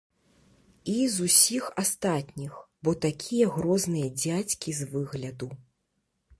І 0.93 0.95
з 1.15 1.25
усіх 1.27 1.67
астатніх, 1.83 2.57
бо 2.87 2.95
такія 3.07 3.53
грозныя 3.59 4.07
дзядзькі 4.25 4.69
з 4.79 4.91
выгляду. 4.95 5.55